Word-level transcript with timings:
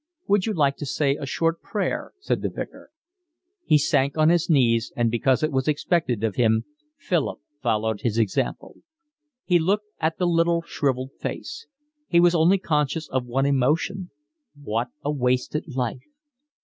"Would 0.27 0.47
you 0.47 0.53
like 0.53 0.77
to 0.77 0.85
say 0.87 1.15
a 1.15 1.27
short 1.27 1.61
prayer?" 1.61 2.13
said 2.19 2.41
the 2.41 2.49
Vicar. 2.49 2.89
He 3.65 3.77
sank 3.77 4.17
on 4.17 4.29
his 4.29 4.49
knees, 4.49 4.91
and 4.95 5.11
because 5.11 5.43
it 5.43 5.51
was 5.51 5.67
expected 5.67 6.23
of 6.23 6.37
him 6.37 6.65
Philip 6.97 7.39
followed 7.61 8.01
his 8.01 8.17
example. 8.17 8.77
He 9.45 9.59
looked 9.59 9.85
at 9.99 10.17
the 10.17 10.25
little 10.25 10.63
shrivelled 10.63 11.11
face. 11.19 11.67
He 12.07 12.19
was 12.19 12.33
only 12.33 12.57
conscious 12.57 13.07
of 13.09 13.25
one 13.27 13.45
emotion: 13.45 14.09
what 14.59 14.87
a 15.05 15.11
wasted 15.11 15.65
life! 15.75 16.01